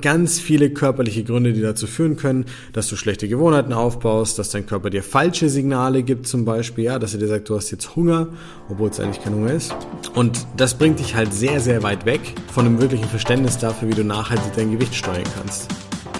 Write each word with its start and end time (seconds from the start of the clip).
ganz 0.00 0.38
viele 0.40 0.70
körperliche 0.70 1.24
Gründe, 1.24 1.52
die 1.52 1.60
dazu 1.60 1.86
führen 1.86 2.16
können, 2.16 2.46
dass 2.72 2.88
du 2.88 2.96
schlechte 2.96 3.28
Gewohnheiten 3.28 3.72
aufbaust, 3.72 4.38
dass 4.38 4.50
dein 4.50 4.66
Körper 4.66 4.90
dir 4.90 5.02
falsche 5.02 5.48
Signale 5.48 6.02
gibt, 6.02 6.26
zum 6.26 6.44
Beispiel, 6.44 6.84
ja, 6.84 6.98
dass 6.98 7.14
er 7.14 7.20
dir 7.20 7.28
sagt, 7.28 7.48
du 7.48 7.56
hast 7.56 7.70
jetzt 7.70 7.96
Hunger, 7.96 8.28
obwohl 8.68 8.90
es 8.90 9.00
eigentlich 9.00 9.22
kein 9.22 9.34
Hunger 9.34 9.52
ist. 9.52 9.74
Und 10.14 10.46
das 10.56 10.76
bringt 10.76 10.98
dich 10.98 11.14
halt 11.14 11.32
sehr, 11.32 11.60
sehr 11.60 11.82
weit 11.82 12.06
weg 12.06 12.20
von 12.52 12.66
einem 12.66 12.80
wirklichen 12.80 13.08
Verständnis 13.08 13.58
dafür, 13.58 13.88
wie 13.88 13.94
du 13.94 14.04
nachhaltig 14.04 14.52
dein 14.56 14.70
Gewicht 14.70 14.94
steuern 14.94 15.24
kannst. 15.36 15.68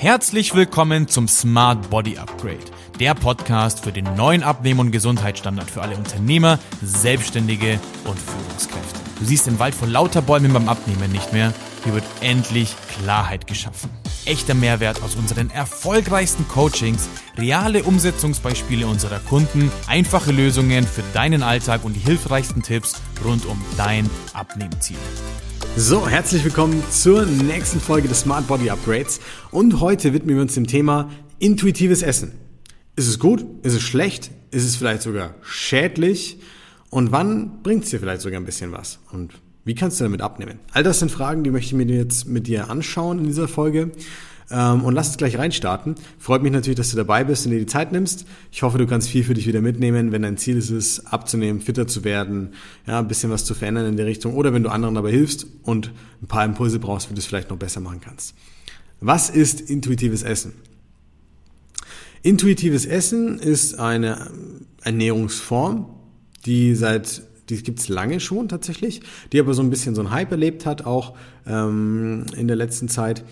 Herzlich 0.01 0.55
willkommen 0.55 1.09
zum 1.09 1.27
Smart 1.27 1.91
Body 1.91 2.19
Upgrade, 2.19 2.59
der 3.01 3.15
Podcast 3.15 3.83
für 3.83 3.91
den 3.91 4.05
neuen 4.15 4.45
Abnehmen- 4.45 4.79
und 4.79 4.93
Gesundheitsstandard 4.93 5.69
für 5.69 5.83
alle 5.83 5.97
Unternehmer, 5.97 6.61
Selbstständige 6.83 7.81
und 8.05 8.17
Führungskräfte. 8.17 9.01
Du 9.19 9.25
siehst 9.25 9.49
den 9.49 9.59
Wald 9.59 9.75
vor 9.75 9.89
lauter 9.89 10.23
Bäumen 10.23 10.53
beim 10.53 10.69
Abnehmen 10.69 11.11
nicht 11.11 11.33
mehr. 11.33 11.53
Hier 11.85 11.95
wird 11.95 12.05
endlich 12.21 12.75
Klarheit 12.99 13.47
geschaffen. 13.47 13.91
Echter 14.25 14.55
Mehrwert 14.55 15.03
aus 15.03 15.15
unseren 15.15 15.51
erfolgreichsten 15.51 16.47
Coachings, 16.49 17.09
reale 17.37 17.85
Umsetzungsbeispiele 17.85 18.87
unserer 18.87 19.21
Kunden, 19.21 19.71
einfache 19.87 20.33
Lösungen 20.33 20.85
für 20.87 21.03
deinen 21.15 21.43
Alltag 21.43 21.85
und 21.85 21.95
die 21.95 22.01
hilfreichsten 22.01 22.63
Tipps 22.63 23.01
rund 23.25 23.47
um 23.47 23.63
dein 23.77 24.11
Abnehmziel. 24.35 24.99
So, 25.77 26.09
herzlich 26.09 26.45
willkommen 26.45 26.83
zur 26.91 27.25
nächsten 27.25 27.81
Folge 27.81 28.09
des 28.09 28.21
Smart 28.21 28.49
Body 28.49 28.69
Upgrades. 28.71 29.21
Und 29.53 29.81
heute 29.81 30.13
widmen 30.13 30.35
wir 30.35 30.43
uns 30.43 30.55
dem 30.55 30.67
Thema 30.67 31.09
intuitives 31.39 32.03
Essen. 32.03 32.33
Ist 32.97 33.07
es 33.07 33.21
gut? 33.21 33.47
Ist 33.63 33.75
es 33.75 33.83
schlecht? 33.83 34.33
Ist 34.51 34.65
es 34.65 34.75
vielleicht 34.75 35.03
sogar 35.03 35.37
schädlich? 35.43 36.41
Und 36.91 37.13
wann 37.13 37.63
bringt 37.63 37.85
es 37.85 37.91
dir 37.91 38.01
vielleicht 38.01 38.23
sogar 38.23 38.41
ein 38.41 38.45
bisschen 38.45 38.73
was? 38.73 38.99
Und 39.13 39.35
wie 39.69 39.75
kannst 39.75 40.01
du 40.01 40.05
damit 40.05 40.23
abnehmen? 40.23 40.59
All 40.73 40.83
das 40.83 40.99
sind 40.99 41.11
Fragen, 41.11 41.45
die 41.45 41.51
möchte 41.51 41.67
ich 41.67 41.75
mir 41.75 41.85
jetzt 41.95 42.27
mit 42.27 42.47
dir 42.47 42.71
anschauen 42.71 43.19
in 43.19 43.27
dieser 43.27 43.49
Folge. 43.49 43.93
Ähm, 44.51 44.83
und 44.83 44.95
lass 44.95 45.09
uns 45.09 45.19
gleich 45.19 45.37
reinstarten. 45.37 45.95
Freut 46.19 46.43
mich 46.43 46.53
natürlich, 46.53 46.79
dass 46.79 46.91
du 46.91 46.97
dabei 46.97 47.23
bist 47.23 47.45
und 47.45 47.53
dir 47.53 47.59
die 47.59 47.67
Zeit 47.67 47.93
nimmst. 47.93 48.25
Ich 48.51 48.63
hoffe, 48.63 48.79
du 48.79 48.87
kannst 48.87 49.11
viel 49.11 49.25
für 49.25 49.35
dich 49.35 49.47
wieder 49.47 49.61
mitnehmen, 49.61 50.11
wenn 50.11 50.23
dein 50.23 50.39
Ziel 50.39 50.57
ist 50.57 50.71
es, 50.71 51.05
abzunehmen, 51.05 51.61
fitter 51.61 51.87
zu 51.87 52.03
werden, 52.03 52.55
ja, 52.87 52.99
ein 52.99 53.09
bisschen 53.09 53.31
was 53.31 53.45
zu 53.45 53.53
verändern 53.53 53.85
in 53.85 53.99
der 53.99 54.07
Richtung 54.07 54.35
oder 54.35 54.55
wenn 54.55 54.63
du 54.63 54.71
anderen 54.71 54.95
dabei 54.95 55.11
hilfst 55.11 55.47
und 55.65 55.93
ein 56.23 56.29
paar 56.29 56.47
Impulse 56.47 56.79
brauchst, 56.79 57.11
wie 57.11 57.15
du 57.15 57.21
es 57.21 57.27
vielleicht 57.27 57.51
noch 57.51 57.59
besser 57.59 57.81
machen 57.81 58.01
kannst. 58.01 58.35
Was 59.01 59.29
ist 59.29 59.61
intuitives 59.61 60.23
Essen? 60.23 60.55
Intuitives 62.23 62.87
Essen 62.87 63.39
ist 63.39 63.79
eine 63.79 64.31
Ernährungsform, 64.83 65.91
die 66.47 66.75
seit 66.75 67.28
die 67.51 67.63
gibt's 67.63 67.89
lange 67.89 68.21
schon 68.21 68.49
tatsächlich, 68.49 69.01
die 69.33 69.41
aber 69.41 69.55
so 69.55 69.63
ein 69.63 69.71
bisschen 69.71 69.95
so 69.95 70.03
ein 70.03 70.11
Hype 70.11 70.31
erlebt 70.31 70.67
hat, 70.67 70.87
auch 70.87 71.15
ähm, 71.47 72.27
in 72.37 72.47
der 72.47 72.57
letzten 72.57 72.89
Zeit 72.89 73.25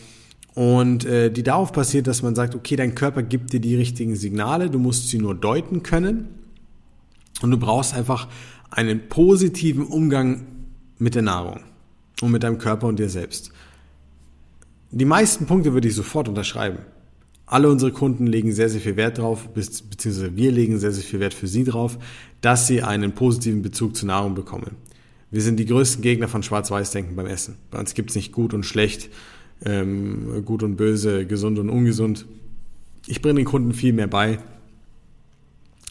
und 0.57 1.05
äh, 1.05 1.31
die 1.31 1.43
darauf 1.43 1.71
basiert, 1.71 2.07
dass 2.07 2.23
man 2.23 2.35
sagt, 2.35 2.55
okay, 2.55 2.77
dein 2.77 2.95
Körper 2.95 3.23
gibt 3.23 3.53
dir 3.53 3.61
die 3.61 3.77
richtigen 3.77 4.17
Signale, 4.17 4.71
du 4.71 4.79
musst 4.79 5.11
sie 5.11 5.19
nur 5.19 5.35
deuten 5.35 5.83
können 5.83 6.29
und 7.43 7.51
du 7.51 7.59
brauchst 7.59 7.93
einfach 7.93 8.29
einen 8.71 9.09
positiven 9.11 9.87
Umgang 9.87 10.47
mit 10.97 11.15
der 11.15 11.21
Nahrung 11.21 11.61
und 12.23 12.31
mit 12.31 12.43
deinem 12.43 12.57
Körper 12.57 12.87
und 12.87 12.99
dir 12.99 13.11
selbst. 13.11 13.53
Die 14.91 15.05
meisten 15.05 15.45
Punkte 15.45 15.75
würde 15.75 15.89
ich 15.89 15.95
sofort 15.95 16.27
unterschreiben. 16.27 16.79
Alle 17.47 17.71
unsere 17.71 17.93
Kunden 17.93 18.27
legen 18.27 18.53
sehr, 18.53 18.69
sehr 18.69 18.81
viel 18.81 18.97
Wert 18.97 19.19
drauf, 19.19 19.49
beziehungsweise 19.55 20.37
wir 20.37 20.51
legen 20.51 20.79
sehr, 20.81 20.91
sehr 20.91 21.05
viel 21.05 21.21
Wert 21.21 21.33
für 21.33 21.47
sie 21.47 21.63
drauf, 21.63 21.97
dass 22.41 22.67
sie 22.67 22.83
einen 22.83 23.13
positiven 23.13 23.63
Bezug 23.63 23.97
zur 23.97 24.09
Nahrung 24.09 24.35
bekommen. 24.35 24.73
Wir 25.31 25.43
sind 25.43 25.59
die 25.59 25.67
größten 25.67 26.03
Gegner 26.03 26.27
von 26.27 26.43
Schwarz-Weiß-Denken 26.43 27.15
beim 27.15 27.27
Essen. 27.27 27.57
Bei 27.71 27.79
uns 27.79 27.95
gibt's 27.95 28.17
nicht 28.17 28.33
gut 28.33 28.53
und 28.53 28.65
schlecht, 28.65 29.11
ähm, 29.65 30.45
gut 30.45 30.65
und 30.65 30.77
böse, 30.77 31.25
gesund 31.25 31.59
und 31.61 31.71
ungesund. 31.71 32.27
Ich 33.07 33.23
bringe 33.23 33.37
den 33.37 33.45
Kunden 33.45 33.73
viel 33.73 33.93
mehr 33.93 34.09
bei, 34.09 34.39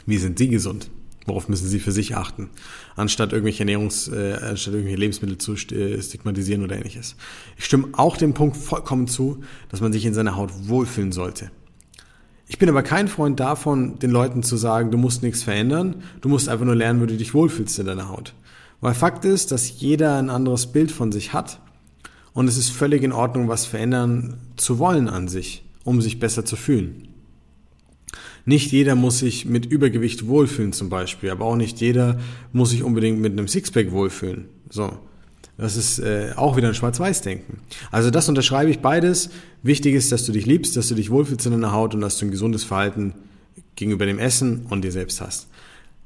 wie 0.06 0.18
sind 0.18 0.38
sie 0.38 0.50
gesund? 0.50 0.90
Worauf 1.26 1.50
müssen 1.50 1.68
sie 1.68 1.80
für 1.80 1.92
sich 1.92 2.16
achten, 2.16 2.50
anstatt 2.96 3.34
irgendwelche 3.34 3.64
Ernährungs, 3.64 4.08
äh, 4.10 4.34
anstatt 4.34 4.74
irgendwelche 4.74 5.00
Lebensmittel 5.00 5.38
zu 5.40 5.54
äh, 5.54 6.02
stigmatisieren 6.02 6.64
oder 6.64 6.76
ähnliches. 6.76 7.16
Ich 7.58 7.66
stimme 7.66 7.88
auch 7.94 8.16
dem 8.16 8.34
Punkt 8.36 8.58
vollkommen 8.58 9.08
zu, 9.08 9.44
dass 9.70 9.82
man 9.82 9.92
sich 9.92 10.06
in 10.06 10.14
seiner 10.14 10.36
Haut 10.36 10.52
wohlfühlen 10.68 11.12
sollte. 11.12 11.50
Ich 12.48 12.60
bin 12.60 12.70
aber 12.70 12.84
kein 12.84 13.08
Freund 13.08 13.40
davon, 13.40 13.98
den 13.98 14.12
Leuten 14.12 14.44
zu 14.44 14.56
sagen, 14.56 14.92
du 14.92 15.00
musst 15.00 15.24
nichts 15.24 15.42
verändern, 15.42 16.04
du 16.22 16.30
musst 16.30 16.48
einfach 16.48 16.66
nur 16.66 16.76
lernen, 16.76 17.02
wie 17.02 17.08
du 17.08 17.18
dich 17.18 17.34
wohlfühlst 17.34 17.80
in 17.80 17.88
deiner 17.88 18.10
Haut. 18.10 18.36
Weil 18.82 18.94
Fakt 18.94 19.26
ist, 19.26 19.52
dass 19.52 19.80
jeder 19.80 20.18
ein 20.18 20.30
anderes 20.30 20.68
Bild 20.68 20.92
von 20.92 21.12
sich 21.12 21.34
hat 21.34 21.60
und 22.34 22.48
es 22.48 22.58
ist 22.58 22.70
völlig 22.70 23.02
in 23.02 23.14
Ordnung, 23.14 23.48
was 23.48 23.66
verändern 23.66 24.38
zu 24.58 24.78
wollen 24.78 25.10
an 25.10 25.28
sich, 25.28 25.66
um 25.84 26.02
sich 26.02 26.20
besser 26.20 26.46
zu 26.46 26.56
fühlen. 26.56 27.15
Nicht 28.46 28.72
jeder 28.72 28.96
muss 28.96 29.20
sich 29.20 29.46
mit 29.46 29.66
Übergewicht 29.66 30.28
wohlfühlen 30.28 30.72
zum 30.72 30.90
Beispiel, 30.90 31.32
aber 31.32 31.46
auch 31.46 31.56
nicht 31.56 31.82
jeder 31.82 32.20
muss 32.54 32.70
sich 32.70 32.84
unbedingt 32.84 33.20
mit 33.20 33.34
einem 33.34 33.48
Sixpack 33.48 33.92
wohlfühlen. 33.92 34.46
So. 34.70 34.98
Das 35.58 35.78
ist 35.78 36.00
äh, 36.00 36.34
auch 36.36 36.58
wieder 36.58 36.68
ein 36.68 36.74
Schwarz-Weiß-Denken. 36.74 37.60
Also 37.90 38.12
das 38.12 38.28
unterschreibe 38.28 38.70
ich 38.70 38.80
beides. 38.80 39.30
Wichtig 39.64 39.96
ist, 39.96 40.12
dass 40.12 40.26
du 40.26 40.34
dich 40.34 40.46
liebst, 40.46 40.76
dass 40.76 40.90
du 40.90 40.96
dich 40.96 41.10
wohlfühlst 41.10 41.46
in 41.46 41.54
deiner 41.54 41.72
Haut 41.72 41.96
und 41.96 42.02
dass 42.02 42.18
du 42.18 42.26
ein 42.26 42.32
gesundes 42.32 42.66
Verhalten 42.66 43.14
gegenüber 43.76 44.06
dem 44.06 44.20
Essen 44.20 44.66
und 44.70 44.84
dir 44.84 44.92
selbst 44.92 45.22
hast. 45.22 45.48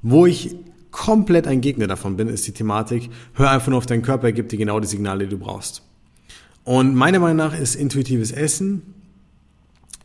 Wo 0.01 0.25
ich 0.25 0.55
komplett 0.91 1.47
ein 1.47 1.61
Gegner 1.61 1.87
davon 1.87 2.15
bin, 2.15 2.27
ist 2.27 2.47
die 2.47 2.51
Thematik, 2.51 3.09
hör 3.33 3.51
einfach 3.51 3.67
nur 3.67 3.77
auf 3.77 3.85
deinen 3.85 4.01
Körper, 4.01 4.27
er 4.27 4.33
gibt 4.33 4.51
dir 4.51 4.57
genau 4.57 4.79
die 4.79 4.87
Signale, 4.87 5.25
die 5.25 5.31
du 5.31 5.37
brauchst. 5.37 5.83
Und 6.63 6.95
meiner 6.95 7.19
Meinung 7.19 7.37
nach 7.37 7.57
ist 7.57 7.75
intuitives 7.75 8.31
Essen 8.31 8.93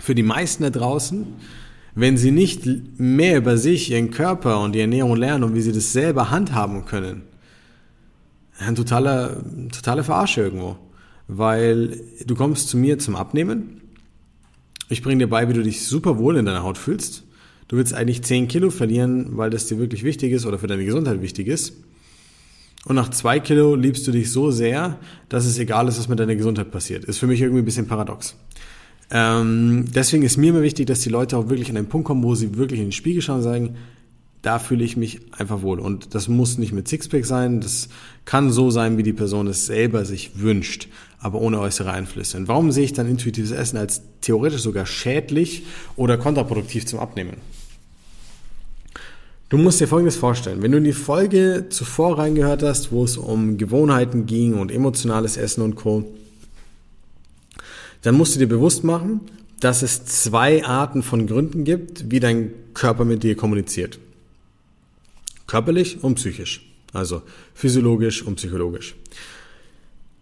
für 0.00 0.14
die 0.14 0.22
meisten 0.22 0.62
da 0.62 0.70
draußen, 0.70 1.26
wenn 1.94 2.16
sie 2.16 2.30
nicht 2.30 2.66
mehr 2.98 3.38
über 3.38 3.56
sich, 3.56 3.90
ihren 3.90 4.10
Körper 4.10 4.60
und 4.60 4.72
die 4.72 4.80
Ernährung 4.80 5.16
lernen 5.16 5.44
und 5.44 5.54
wie 5.54 5.60
sie 5.60 5.72
das 5.72 5.92
selber 5.92 6.30
handhaben 6.30 6.84
können, 6.84 7.22
ein 8.58 8.74
totaler, 8.74 9.42
totale 9.72 10.04
Verarsche 10.04 10.42
irgendwo. 10.42 10.76
Weil 11.26 12.00
du 12.26 12.34
kommst 12.34 12.68
zu 12.68 12.76
mir 12.76 12.98
zum 12.98 13.16
Abnehmen. 13.16 13.80
Ich 14.88 15.02
bringe 15.02 15.24
dir 15.24 15.30
bei, 15.30 15.48
wie 15.48 15.54
du 15.54 15.62
dich 15.62 15.86
super 15.86 16.18
wohl 16.18 16.36
in 16.36 16.44
deiner 16.44 16.62
Haut 16.62 16.78
fühlst. 16.78 17.24
Du 17.68 17.76
willst 17.76 17.94
eigentlich 17.94 18.22
10 18.22 18.48
Kilo 18.48 18.70
verlieren, 18.70 19.36
weil 19.36 19.50
das 19.50 19.66
dir 19.66 19.78
wirklich 19.78 20.04
wichtig 20.04 20.32
ist 20.32 20.44
oder 20.44 20.58
für 20.58 20.66
deine 20.66 20.84
Gesundheit 20.84 21.22
wichtig 21.22 21.48
ist. 21.48 21.72
Und 22.84 22.96
nach 22.96 23.08
zwei 23.08 23.40
Kilo 23.40 23.74
liebst 23.74 24.06
du 24.06 24.12
dich 24.12 24.30
so 24.30 24.50
sehr, 24.50 24.98
dass 25.30 25.46
es 25.46 25.58
egal 25.58 25.88
ist, 25.88 25.98
was 25.98 26.08
mit 26.08 26.18
deiner 26.18 26.36
Gesundheit 26.36 26.70
passiert. 26.70 27.04
Ist 27.04 27.18
für 27.18 27.26
mich 27.26 27.40
irgendwie 27.40 27.62
ein 27.62 27.64
bisschen 27.64 27.86
paradox. 27.86 28.36
Ähm, 29.16 29.84
deswegen 29.94 30.24
ist 30.24 30.36
mir 30.38 30.50
immer 30.50 30.62
wichtig, 30.62 30.88
dass 30.88 31.00
die 31.00 31.08
Leute 31.08 31.38
auch 31.38 31.48
wirklich 31.48 31.68
an 31.68 31.76
den 31.76 31.86
Punkt 31.86 32.08
kommen, 32.08 32.24
wo 32.24 32.34
sie 32.34 32.56
wirklich 32.56 32.80
in 32.80 32.86
den 32.86 32.92
Spiegel 32.92 33.22
schauen 33.22 33.36
und 33.36 33.42
sagen, 33.42 33.76
da 34.42 34.58
fühle 34.58 34.82
ich 34.82 34.96
mich 34.96 35.20
einfach 35.30 35.62
wohl. 35.62 35.78
Und 35.78 36.16
das 36.16 36.26
muss 36.26 36.58
nicht 36.58 36.72
mit 36.72 36.88
Sixpack 36.88 37.24
sein, 37.24 37.60
das 37.60 37.88
kann 38.24 38.50
so 38.50 38.72
sein, 38.72 38.98
wie 38.98 39.04
die 39.04 39.12
Person 39.12 39.46
es 39.46 39.66
selber 39.66 40.04
sich 40.04 40.40
wünscht, 40.40 40.88
aber 41.20 41.40
ohne 41.40 41.60
äußere 41.60 41.92
Einflüsse. 41.92 42.36
Und 42.38 42.48
warum 42.48 42.72
sehe 42.72 42.84
ich 42.84 42.92
dann 42.92 43.08
intuitives 43.08 43.52
Essen 43.52 43.76
als 43.76 44.02
theoretisch 44.20 44.62
sogar 44.62 44.84
schädlich 44.84 45.62
oder 45.94 46.18
kontraproduktiv 46.18 46.84
zum 46.84 46.98
Abnehmen? 46.98 47.36
Du 49.48 49.58
musst 49.58 49.80
dir 49.80 49.86
Folgendes 49.86 50.16
vorstellen. 50.16 50.60
Wenn 50.60 50.72
du 50.72 50.78
in 50.78 50.84
die 50.84 50.92
Folge 50.92 51.66
zuvor 51.68 52.18
reingehört 52.18 52.64
hast, 52.64 52.90
wo 52.90 53.04
es 53.04 53.16
um 53.16 53.58
Gewohnheiten 53.58 54.26
ging 54.26 54.54
und 54.54 54.72
emotionales 54.72 55.36
Essen 55.36 55.62
und 55.62 55.76
Co., 55.76 56.04
dann 58.04 58.14
musst 58.14 58.34
du 58.34 58.38
dir 58.38 58.48
bewusst 58.48 58.84
machen, 58.84 59.22
dass 59.60 59.82
es 59.82 60.04
zwei 60.04 60.64
Arten 60.64 61.02
von 61.02 61.26
Gründen 61.26 61.64
gibt, 61.64 62.10
wie 62.10 62.20
dein 62.20 62.50
Körper 62.74 63.04
mit 63.04 63.22
dir 63.22 63.34
kommuniziert. 63.34 63.98
Körperlich 65.46 66.04
und 66.04 66.16
psychisch. 66.16 66.70
Also 66.92 67.22
physiologisch 67.54 68.22
und 68.22 68.36
psychologisch. 68.36 68.94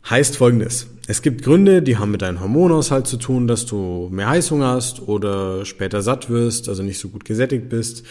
Heißt 0.09 0.37
folgendes. 0.37 0.87
Es 1.09 1.23
gibt 1.23 1.43
Gründe, 1.43 1.83
die 1.83 1.97
haben 1.97 2.13
mit 2.13 2.23
deinem 2.23 2.41
Hormonaushalt 2.41 3.09
zu 3.09 3.17
tun, 3.17 3.49
dass 3.49 3.67
du 3.67 4.09
mehr 4.13 4.29
Heißhunger 4.29 4.69
hast 4.69 5.07
oder 5.09 5.65
später 5.65 6.03
satt 6.03 6.31
wirst, 6.31 6.69
also 6.69 6.85
nicht 6.85 7.01
so 7.01 7.09
gut 7.09 7.25
gesättigt 7.25 7.69
bist. 7.69 8.05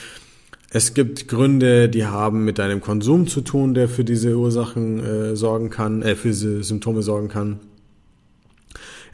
Es 0.70 0.94
gibt 0.94 1.30
Gründe, 1.30 1.88
die 1.88 2.06
haben 2.06 2.44
mit 2.44 2.60
deinem 2.60 2.82
Konsum 2.82 3.28
zu 3.28 3.42
tun, 3.42 3.74
der 3.74 3.88
für 3.88 4.04
diese 4.04 4.38
Ursachen 4.38 5.04
äh, 5.04 5.36
sorgen 5.36 5.70
kann, 5.70 6.02
äh, 6.02 6.16
für 6.16 6.30
diese 6.30 6.64
Symptome 6.64 7.02
sorgen 7.02 7.30
kann. 7.30 7.60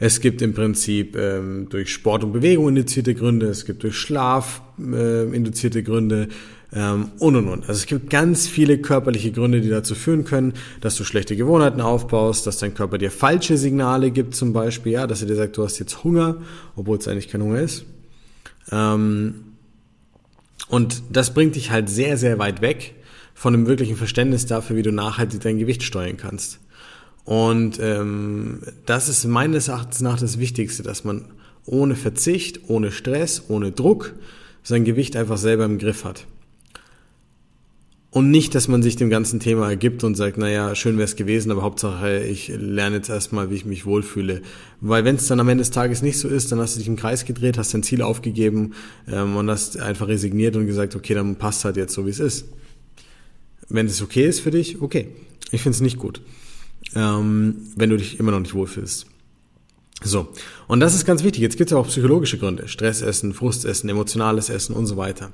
Es 0.00 0.20
gibt 0.20 0.42
im 0.42 0.54
Prinzip 0.54 1.16
ähm, 1.16 1.68
durch 1.70 1.92
Sport 1.92 2.22
und 2.22 2.32
Bewegung 2.32 2.68
induzierte 2.68 3.14
Gründe, 3.14 3.46
es 3.46 3.64
gibt 3.64 3.82
durch 3.82 3.96
Schlaf 3.96 4.62
äh, 4.78 5.24
induzierte 5.34 5.82
Gründe 5.82 6.28
ähm, 6.72 7.10
und 7.18 7.34
und 7.34 7.48
und. 7.48 7.62
Also 7.62 7.80
es 7.80 7.86
gibt 7.86 8.08
ganz 8.10 8.46
viele 8.46 8.78
körperliche 8.78 9.32
Gründe, 9.32 9.60
die 9.60 9.70
dazu 9.70 9.96
führen 9.96 10.24
können, 10.24 10.52
dass 10.80 10.96
du 10.96 11.04
schlechte 11.04 11.34
Gewohnheiten 11.34 11.80
aufbaust, 11.80 12.46
dass 12.46 12.58
dein 12.58 12.74
Körper 12.74 12.98
dir 12.98 13.10
falsche 13.10 13.56
Signale 13.56 14.12
gibt, 14.12 14.36
zum 14.36 14.52
Beispiel, 14.52 14.92
ja, 14.92 15.06
dass 15.06 15.20
er 15.22 15.26
dir 15.26 15.36
sagt, 15.36 15.56
du 15.56 15.64
hast 15.64 15.78
jetzt 15.80 16.04
Hunger, 16.04 16.42
obwohl 16.76 16.98
es 16.98 17.08
eigentlich 17.08 17.28
kein 17.28 17.42
Hunger 17.42 17.60
ist. 17.60 17.84
Ähm, 18.70 19.34
und 20.68 21.02
das 21.10 21.34
bringt 21.34 21.56
dich 21.56 21.70
halt 21.70 21.88
sehr, 21.88 22.16
sehr 22.16 22.38
weit 22.38 22.60
weg 22.60 22.94
von 23.34 23.54
einem 23.54 23.66
wirklichen 23.66 23.96
Verständnis 23.96 24.46
dafür, 24.46 24.76
wie 24.76 24.82
du 24.82 24.92
nachhaltig 24.92 25.40
dein 25.40 25.58
Gewicht 25.58 25.82
steuern 25.82 26.16
kannst. 26.16 26.60
Und 27.28 27.78
ähm, 27.78 28.60
das 28.86 29.10
ist 29.10 29.26
meines 29.26 29.68
Erachtens 29.68 30.00
nach 30.00 30.18
das 30.18 30.38
Wichtigste, 30.38 30.82
dass 30.82 31.04
man 31.04 31.26
ohne 31.66 31.94
Verzicht, 31.94 32.70
ohne 32.70 32.90
Stress, 32.90 33.42
ohne 33.48 33.70
Druck 33.70 34.14
sein 34.62 34.84
Gewicht 34.84 35.14
einfach 35.14 35.36
selber 35.36 35.66
im 35.66 35.76
Griff 35.76 36.06
hat. 36.06 36.26
Und 38.10 38.30
nicht, 38.30 38.54
dass 38.54 38.66
man 38.66 38.82
sich 38.82 38.96
dem 38.96 39.10
ganzen 39.10 39.40
Thema 39.40 39.68
ergibt 39.68 40.04
und 40.04 40.14
sagt, 40.14 40.38
naja, 40.38 40.74
schön 40.74 40.96
wäre 40.96 41.04
es 41.04 41.16
gewesen, 41.16 41.50
aber 41.50 41.60
Hauptsache, 41.60 42.24
ich 42.24 42.48
lerne 42.48 42.96
jetzt 42.96 43.10
erstmal, 43.10 43.50
wie 43.50 43.56
ich 43.56 43.66
mich 43.66 43.84
wohlfühle. 43.84 44.40
Weil 44.80 45.04
wenn 45.04 45.16
es 45.16 45.26
dann 45.26 45.38
am 45.38 45.50
Ende 45.50 45.60
des 45.60 45.70
Tages 45.70 46.00
nicht 46.00 46.18
so 46.18 46.28
ist, 46.28 46.50
dann 46.50 46.60
hast 46.60 46.76
du 46.76 46.78
dich 46.78 46.88
im 46.88 46.96
Kreis 46.96 47.26
gedreht, 47.26 47.58
hast 47.58 47.74
dein 47.74 47.82
Ziel 47.82 48.00
aufgegeben 48.00 48.72
ähm, 49.06 49.36
und 49.36 49.50
hast 49.50 49.78
einfach 49.78 50.08
resigniert 50.08 50.56
und 50.56 50.66
gesagt, 50.66 50.96
okay, 50.96 51.12
dann 51.12 51.36
passt 51.36 51.66
halt 51.66 51.76
jetzt 51.76 51.92
so, 51.92 52.06
wie 52.06 52.10
es 52.10 52.20
ist. 52.20 52.46
Wenn 53.68 53.84
es 53.84 54.00
okay 54.00 54.26
ist 54.26 54.40
für 54.40 54.50
dich, 54.50 54.80
okay. 54.80 55.08
Ich 55.50 55.60
finde 55.60 55.76
es 55.76 55.82
nicht 55.82 55.98
gut, 55.98 56.22
ähm, 56.94 57.56
wenn 57.76 57.90
du 57.90 57.96
dich 57.96 58.18
immer 58.18 58.32
noch 58.32 58.40
nicht 58.40 58.54
wohlfühlst. 58.54 59.06
So, 60.02 60.28
und 60.68 60.80
das 60.80 60.94
ist 60.94 61.04
ganz 61.04 61.24
wichtig. 61.24 61.42
Jetzt 61.42 61.56
gibt 61.56 61.70
es 61.70 61.72
ja 61.72 61.78
auch 61.78 61.88
psychologische 61.88 62.38
Gründe. 62.38 62.68
Stressessen, 62.68 63.34
Frustessen, 63.34 63.88
emotionales 63.88 64.48
Essen 64.48 64.74
und 64.74 64.86
so 64.86 64.96
weiter. 64.96 65.30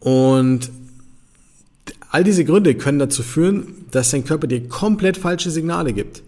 Und 0.00 0.70
All 2.10 2.24
diese 2.24 2.44
Gründe 2.44 2.74
können 2.74 2.98
dazu 2.98 3.22
führen, 3.22 3.86
dass 3.92 4.10
dein 4.10 4.24
Körper 4.24 4.48
dir 4.48 4.68
komplett 4.68 5.16
falsche 5.16 5.50
Signale 5.50 5.92
gibt. 5.92 6.22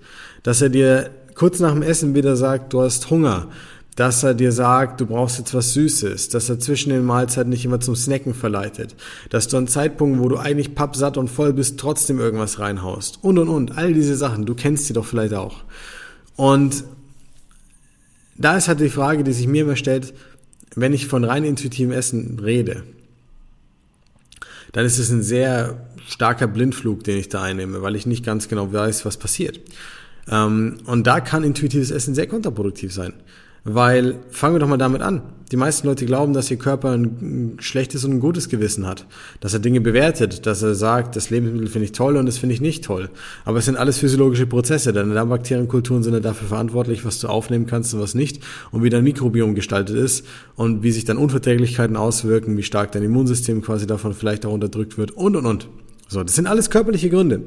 Dass 0.44 0.62
er 0.62 0.68
dir 0.68 1.10
kurz 1.34 1.58
nach 1.58 1.72
dem 1.72 1.82
Essen 1.82 2.14
wieder 2.14 2.36
sagt, 2.36 2.72
du 2.72 2.82
hast 2.82 3.10
Hunger. 3.10 3.48
Dass 3.94 4.22
er 4.22 4.32
dir 4.32 4.52
sagt, 4.52 5.00
du 5.02 5.06
brauchst 5.06 5.38
jetzt 5.38 5.52
was 5.52 5.74
Süßes. 5.74 6.30
Dass 6.30 6.48
er 6.48 6.58
zwischen 6.58 6.90
den 6.90 7.04
Mahlzeiten 7.04 7.50
nicht 7.50 7.64
immer 7.64 7.80
zum 7.80 7.94
Snacken 7.94 8.34
verleitet. 8.34 8.94
Dass 9.28 9.48
du 9.48 9.56
an 9.58 9.68
Zeitpunkten, 9.68 10.22
wo 10.22 10.28
du 10.28 10.38
eigentlich 10.38 10.74
pappsatt 10.74 11.18
und 11.18 11.28
voll 11.28 11.52
bist, 11.52 11.78
trotzdem 11.78 12.18
irgendwas 12.18 12.58
reinhaust. 12.58 13.18
Und, 13.22 13.38
und, 13.38 13.48
und. 13.48 13.76
All 13.76 13.92
diese 13.92 14.16
Sachen. 14.16 14.46
Du 14.46 14.54
kennst 14.54 14.86
sie 14.86 14.94
doch 14.94 15.04
vielleicht 15.04 15.34
auch. 15.34 15.64
Und 16.36 16.84
da 18.36 18.56
ist 18.56 18.68
halt 18.68 18.80
die 18.80 18.88
Frage, 18.88 19.24
die 19.24 19.32
sich 19.32 19.46
mir 19.46 19.62
immer 19.62 19.76
stellt, 19.76 20.14
wenn 20.74 20.92
ich 20.92 21.06
von 21.06 21.24
rein 21.24 21.44
intuitivem 21.44 21.92
Essen 21.92 22.38
rede, 22.42 22.82
dann 24.72 24.86
ist 24.86 24.98
es 24.98 25.10
ein 25.10 25.22
sehr 25.22 25.86
starker 26.08 26.46
Blindflug, 26.46 27.04
den 27.04 27.18
ich 27.18 27.28
da 27.28 27.42
einnehme, 27.42 27.82
weil 27.82 27.94
ich 27.94 28.06
nicht 28.06 28.24
ganz 28.24 28.48
genau 28.48 28.72
weiß, 28.72 29.04
was 29.04 29.18
passiert. 29.18 29.60
Ähm, 30.28 30.78
und 30.86 31.06
da 31.06 31.20
kann 31.20 31.44
intuitives 31.44 31.90
Essen 31.90 32.14
sehr 32.14 32.26
kontraproduktiv 32.26 32.92
sein. 32.92 33.12
Weil, 33.64 34.16
fangen 34.30 34.56
wir 34.56 34.58
doch 34.58 34.68
mal 34.68 34.76
damit 34.76 35.02
an. 35.02 35.22
Die 35.52 35.56
meisten 35.56 35.86
Leute 35.86 36.06
glauben, 36.06 36.32
dass 36.32 36.50
ihr 36.50 36.56
Körper 36.56 36.92
ein 36.92 37.58
schlechtes 37.60 38.04
und 38.04 38.12
ein 38.12 38.20
gutes 38.20 38.48
Gewissen 38.48 38.86
hat. 38.86 39.06
Dass 39.40 39.52
er 39.52 39.60
Dinge 39.60 39.82
bewertet, 39.82 40.46
dass 40.46 40.62
er 40.62 40.74
sagt, 40.74 41.14
das 41.14 41.28
Lebensmittel 41.28 41.68
finde 41.68 41.84
ich 41.84 41.92
toll 41.92 42.16
und 42.16 42.24
das 42.24 42.38
finde 42.38 42.54
ich 42.54 42.62
nicht 42.62 42.84
toll. 42.84 43.10
Aber 43.44 43.58
es 43.58 43.66
sind 43.66 43.76
alles 43.76 43.98
physiologische 43.98 44.46
Prozesse. 44.46 44.94
Deine 44.94 45.12
Darmbakterienkulturen 45.12 46.02
sind 46.02 46.14
ja 46.14 46.20
dafür 46.20 46.48
verantwortlich, 46.48 47.04
was 47.04 47.20
du 47.20 47.28
aufnehmen 47.28 47.66
kannst 47.66 47.92
und 47.92 48.00
was 48.00 48.14
nicht. 48.14 48.42
Und 48.70 48.82
wie 48.82 48.88
dein 48.88 49.04
Mikrobiom 49.04 49.54
gestaltet 49.54 49.94
ist 49.94 50.26
und 50.56 50.82
wie 50.82 50.90
sich 50.90 51.04
dann 51.04 51.18
Unverträglichkeiten 51.18 51.96
auswirken, 51.96 52.56
wie 52.56 52.62
stark 52.62 52.92
dein 52.92 53.02
Immunsystem 53.02 53.60
quasi 53.60 53.86
davon 53.86 54.14
vielleicht 54.14 54.46
auch 54.46 54.52
unterdrückt 54.54 54.96
wird 54.96 55.10
und 55.10 55.36
und 55.36 55.44
und. 55.44 55.68
So, 56.08 56.24
das 56.24 56.34
sind 56.34 56.46
alles 56.46 56.70
körperliche 56.70 57.10
Gründe. 57.10 57.42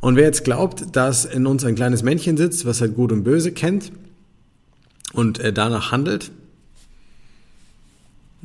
Und 0.00 0.16
wer 0.16 0.24
jetzt 0.24 0.44
glaubt, 0.44 0.96
dass 0.96 1.24
in 1.24 1.46
uns 1.46 1.64
ein 1.64 1.76
kleines 1.76 2.02
Männchen 2.02 2.36
sitzt, 2.36 2.66
was 2.66 2.82
halt 2.82 2.94
gut 2.94 3.10
und 3.10 3.24
böse 3.24 3.52
kennt, 3.52 3.90
und 5.12 5.38
äh, 5.38 5.52
danach 5.52 5.92
handelt, 5.92 6.30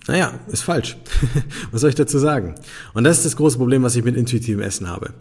naja, 0.06 0.40
ist 0.48 0.62
falsch. 0.62 0.98
was 1.72 1.82
soll 1.82 1.90
ich 1.90 1.96
dazu 1.96 2.20
sagen? 2.20 2.56
Und 2.94 3.04
das 3.04 3.18
ist 3.18 3.26
das 3.26 3.36
große 3.36 3.58
Problem, 3.58 3.84
was 3.84 3.96
ich 3.96 4.04
mit 4.04 4.16
intuitivem 4.16 4.62
Essen 4.62 4.88
habe. 4.88 5.14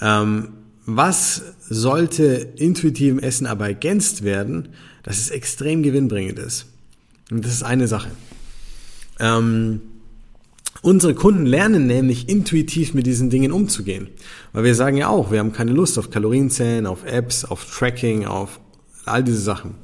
Ähm, 0.00 0.48
was 0.86 1.42
sollte 1.68 2.24
intuitivem 2.56 3.18
Essen 3.18 3.46
aber 3.46 3.66
ergänzt 3.66 4.24
werden, 4.24 4.70
dass 5.02 5.18
es 5.18 5.30
extrem 5.30 5.82
gewinnbringend 5.82 6.38
ist? 6.38 6.66
Und 7.30 7.44
das 7.44 7.52
ist 7.52 7.62
eine 7.62 7.88
Sache. 7.88 8.10
Ähm, 9.18 9.80
unsere 10.82 11.14
Kunden 11.14 11.46
lernen 11.46 11.86
nämlich 11.86 12.28
intuitiv 12.28 12.92
mit 12.92 13.06
diesen 13.06 13.30
Dingen 13.30 13.52
umzugehen. 13.52 14.08
Weil 14.52 14.64
wir 14.64 14.74
sagen 14.74 14.96
ja 14.96 15.08
auch, 15.08 15.30
wir 15.30 15.38
haben 15.38 15.52
keine 15.52 15.72
Lust 15.72 15.98
auf 15.98 16.10
Kalorienzählen, 16.10 16.86
auf 16.86 17.04
Apps, 17.04 17.44
auf 17.44 17.64
Tracking, 17.64 18.26
auf 18.26 18.60
all 19.06 19.22
diese 19.22 19.40
Sachen. 19.40 19.74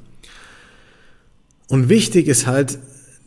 Und 1.71 1.89
wichtig 1.89 2.27
ist 2.27 2.49
halt, 2.49 2.81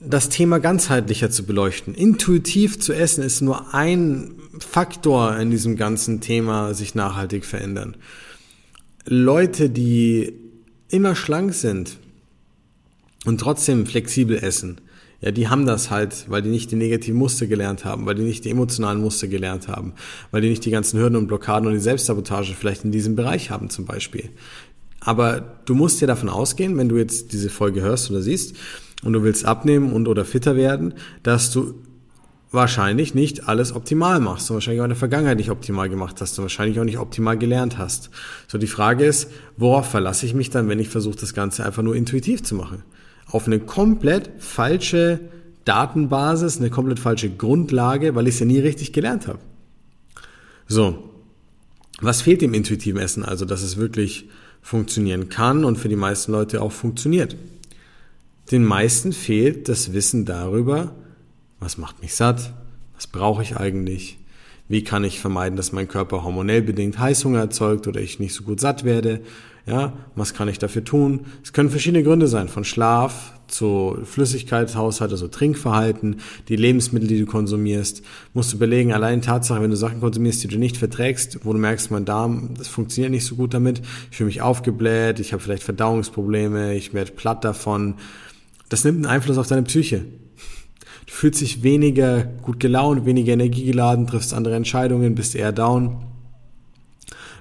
das 0.06 0.28
Thema 0.28 0.60
ganzheitlicher 0.60 1.32
zu 1.32 1.46
beleuchten. 1.46 1.96
Intuitiv 1.96 2.78
zu 2.78 2.92
essen 2.92 3.24
ist 3.24 3.40
nur 3.40 3.74
ein 3.74 4.34
Faktor 4.60 5.38
in 5.38 5.50
diesem 5.50 5.78
ganzen 5.78 6.20
Thema, 6.20 6.74
sich 6.74 6.94
nachhaltig 6.94 7.46
verändern. 7.46 7.96
Leute, 9.06 9.70
die 9.70 10.34
immer 10.90 11.16
schlank 11.16 11.54
sind 11.54 12.00
und 13.24 13.40
trotzdem 13.40 13.86
flexibel 13.86 14.38
essen, 14.38 14.82
ja, 15.22 15.32
die 15.32 15.48
haben 15.48 15.66
das 15.66 15.90
halt, 15.90 16.26
weil 16.30 16.42
die 16.42 16.50
nicht 16.50 16.70
die 16.70 16.76
negativen 16.76 17.18
Muster 17.18 17.48
gelernt 17.48 17.86
haben, 17.86 18.06
weil 18.06 18.16
die 18.16 18.24
nicht 18.24 18.44
die 18.44 18.50
emotionalen 18.50 19.00
Muster 19.00 19.30
gelernt 19.30 19.70
haben, 19.70 19.94
weil 20.32 20.42
die 20.42 20.50
nicht 20.50 20.66
die 20.66 20.72
ganzen 20.72 21.00
Hürden 21.00 21.16
und 21.16 21.28
Blockaden 21.28 21.66
und 21.66 21.76
die 21.76 21.80
Selbstsabotage 21.80 22.56
vielleicht 22.56 22.84
in 22.84 22.92
diesem 22.92 23.16
Bereich 23.16 23.50
haben 23.50 23.70
zum 23.70 23.86
Beispiel. 23.86 24.32
Aber 25.04 25.42
du 25.66 25.76
musst 25.76 26.02
ja 26.02 26.08
davon 26.08 26.30
ausgehen, 26.30 26.78
wenn 26.78 26.90
du 26.90 26.98
jetzt 26.98 27.34
diese 27.34 27.50
Folge 27.50 27.82
hörst 27.82 28.10
oder 28.10 28.22
siehst 28.22 28.56
und 29.04 29.14
du 29.14 29.24
willst 29.24 29.46
abnehmen 29.46 29.92
und 29.92 30.08
oder 30.08 30.24
fitter 30.24 30.56
werden, 30.56 30.94
dass 31.24 31.52
du 31.52 31.76
wahrscheinlich 32.52 33.16
nicht 33.16 33.50
alles 33.50 33.76
optimal 33.76 34.20
machst 34.20 34.50
und 34.50 34.56
wahrscheinlich 34.56 34.80
auch 34.80 34.86
in 34.86 34.92
der 34.92 34.98
Vergangenheit 34.98 35.38
nicht 35.38 35.50
optimal 35.50 35.90
gemacht 35.90 36.22
hast 36.22 36.38
und 36.38 36.44
wahrscheinlich 36.44 36.80
auch 36.80 36.86
nicht 36.86 37.00
optimal 37.00 37.38
gelernt 37.38 37.78
hast. 37.78 38.12
So 38.48 38.58
die 38.58 38.68
Frage 38.68 39.06
ist, 39.06 39.30
worauf 39.58 39.90
verlasse 39.90 40.26
ich 40.26 40.34
mich 40.34 40.52
dann, 40.52 40.70
wenn 40.70 40.80
ich 40.80 40.90
versuche, 40.90 41.18
das 41.18 41.34
Ganze 41.34 41.66
einfach 41.66 41.84
nur 41.84 41.96
intuitiv 41.96 42.44
zu 42.44 42.56
machen? 42.56 42.84
Auf 43.26 43.48
eine 43.48 43.60
komplett 43.60 44.30
falsche 44.38 45.20
Datenbasis, 45.66 46.60
eine 46.60 46.70
komplett 46.70 47.00
falsche 47.00 47.30
Grundlage, 47.30 48.16
weil 48.16 48.28
ich 48.28 48.36
es 48.36 48.40
ja 48.40 48.46
nie 48.46 48.60
richtig 48.60 48.94
gelernt 48.94 49.28
habe. 49.28 49.40
So, 50.68 51.10
was 52.02 52.22
fehlt 52.22 52.42
dem 52.42 52.54
intuitiven 52.54 53.02
Essen 53.02 53.26
also, 53.26 53.46
dass 53.46 53.64
es 53.64 53.78
wirklich 53.78 54.30
funktionieren 54.64 55.30
kann 55.30 55.66
und 55.66 55.78
für 55.78 55.90
die 55.90 55.96
meisten 55.96 56.32
Leute 56.32 56.62
auch 56.62 56.72
funktioniert. 56.72 57.36
Den 58.52 58.64
meisten 58.64 59.14
fehlt 59.14 59.70
das 59.70 59.94
Wissen 59.94 60.26
darüber, 60.26 60.96
was 61.60 61.78
macht 61.78 62.02
mich 62.02 62.16
satt, 62.16 62.54
was 62.96 63.06
brauche 63.08 63.44
ich 63.44 63.58
eigentlich, 63.58 64.18
wie 64.68 64.84
kann 64.84 65.04
ich 65.04 65.20
vermeiden, 65.20 65.58
dass 65.58 65.74
mein 65.74 65.88
Körper 65.88 66.24
hormonell 66.24 66.62
bedingt 66.62 66.98
Heißhunger 66.98 67.40
erzeugt 67.40 67.88
oder 67.88 68.02
ich 68.02 68.20
nicht 68.20 68.34
so 68.34 68.44
gut 68.44 68.60
satt 68.60 68.84
werde, 68.84 69.22
ja, 69.66 69.94
was 70.16 70.34
kann 70.34 70.48
ich 70.48 70.60
dafür 70.60 70.84
tun? 70.84 71.26
Es 71.44 71.54
können 71.54 71.70
verschiedene 71.70 72.04
Gründe 72.04 72.28
sein, 72.28 72.50
von 72.50 72.64
Schlaf 72.64 73.34
zu 73.54 73.98
Flüssigkeitshaushalt, 74.04 75.12
also 75.12 75.28
Trinkverhalten, 75.28 76.18
die 76.48 76.56
Lebensmittel, 76.56 77.08
die 77.08 77.20
du 77.20 77.26
konsumierst. 77.26 78.04
Musst 78.34 78.52
du 78.52 78.58
überlegen, 78.58 78.94
allein 78.94 79.22
Tatsache, 79.22 79.62
wenn 79.62 79.70
du 79.70 79.78
Sachen 79.78 80.00
konsumierst, 80.00 80.44
die 80.44 80.48
du 80.48 80.58
nicht 80.58 80.78
verträgst, 80.78 81.40
wo 81.44 81.54
du 81.54 81.60
merkst, 81.60 81.92
mein 81.92 82.06
Darm, 82.06 82.56
das 82.58 82.68
funktioniert 82.68 83.12
nicht 83.12 83.26
so 83.26 83.36
gut 83.36 83.54
damit, 83.54 83.82
ich 84.12 84.18
fühle 84.18 84.28
mich 84.28 84.42
aufgebläht, 84.42 85.20
ich 85.20 85.34
habe 85.34 85.44
vielleicht 85.44 85.64
Verdauungsprobleme, 85.64 86.76
ich 86.76 86.94
werde 86.94 87.12
platt 87.12 87.44
davon. 87.44 87.96
Das 88.70 88.84
nimmt 88.84 88.98
einen 88.98 89.14
Einfluss 89.14 89.38
auf 89.38 89.48
deine 89.48 89.64
Psyche. 89.64 90.06
Du 91.06 91.14
fühlst 91.14 91.42
dich 91.42 91.62
weniger 91.62 92.24
gut 92.24 92.60
gelaunt, 92.60 93.06
weniger 93.06 93.34
energiegeladen, 93.34 94.08
triffst 94.08 94.34
andere 94.34 94.56
Entscheidungen, 94.56 95.16
bist 95.16 95.36
eher 95.36 95.52
down. 95.52 96.06